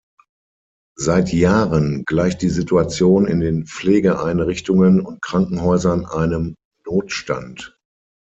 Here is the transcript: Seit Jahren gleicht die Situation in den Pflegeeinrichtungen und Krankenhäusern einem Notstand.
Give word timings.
Seit 0.97 1.31
Jahren 1.31 2.05
gleicht 2.05 2.41
die 2.41 2.49
Situation 2.49 3.27
in 3.27 3.39
den 3.39 3.67
Pflegeeinrichtungen 3.67 4.99
und 4.99 5.21
Krankenhäusern 5.21 6.07
einem 6.07 6.55
Notstand. 6.87 7.77